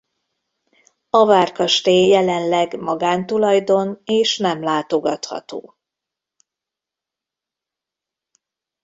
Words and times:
A 1.09 1.25
várkastély 1.25 2.07
jelenleg 2.07 2.79
magántulajdon 2.79 4.01
és 4.03 4.37
nem 4.37 4.63
látogatható. 4.63 5.75